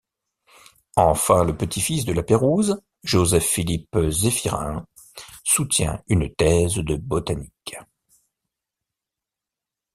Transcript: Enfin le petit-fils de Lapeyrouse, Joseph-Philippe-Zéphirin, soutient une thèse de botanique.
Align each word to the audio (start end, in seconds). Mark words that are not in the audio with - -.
Enfin 0.95 1.43
le 1.43 1.55
petit-fils 1.55 2.05
de 2.05 2.11
Lapeyrouse, 2.13 2.81
Joseph-Philippe-Zéphirin, 3.03 4.87
soutient 5.43 6.01
une 6.07 6.33
thèse 6.33 6.73
de 6.77 6.95
botanique. 6.95 7.75